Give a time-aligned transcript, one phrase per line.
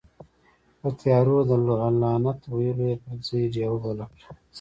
[0.79, 1.55] په تيارو ده
[2.01, 4.25] لعنت ويلو پر ځئ، ډيوه بله کړه.